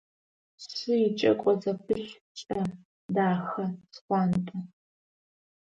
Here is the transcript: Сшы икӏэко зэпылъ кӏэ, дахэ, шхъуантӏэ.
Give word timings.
Сшы 0.61 0.93
икӏэко 1.07 1.51
зэпылъ 1.61 2.13
кӏэ, 2.45 2.61
дахэ, 3.13 3.65
шхъуантӏэ. 3.93 4.57